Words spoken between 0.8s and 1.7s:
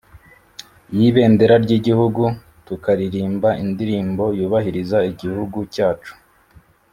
y'ibendera